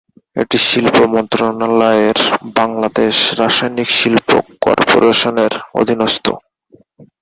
এটি 0.35 0.57
শিল্প 0.69 0.95
মন্ত্রণালয়ের 1.13 2.19
বাংলাদেশ 2.57 3.15
রাসায়নিক 3.39 3.89
শিল্প 3.99 4.29
কর্পোরেশনের 4.65 5.51
অধীনস্থ। 5.81 6.25